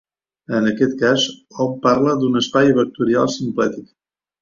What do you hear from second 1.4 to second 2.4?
hom parla